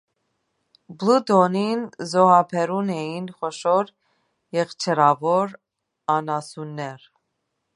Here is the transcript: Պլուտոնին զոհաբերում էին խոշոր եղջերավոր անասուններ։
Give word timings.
Պլուտոնին 1.01 1.83
զոհաբերում 2.13 2.89
էին 2.95 3.29
խոշոր 3.41 3.93
եղջերավոր 4.59 5.55
անասուններ։ 6.15 7.07